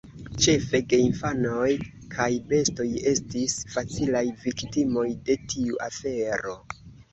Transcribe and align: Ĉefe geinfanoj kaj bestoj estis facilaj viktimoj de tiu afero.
Ĉefe 0.43 0.79
geinfanoj 0.93 1.67
kaj 2.15 2.27
bestoj 2.53 2.87
estis 3.13 3.59
facilaj 3.75 4.25
viktimoj 4.49 5.07
de 5.31 5.39
tiu 5.55 5.81
afero. 5.93 6.61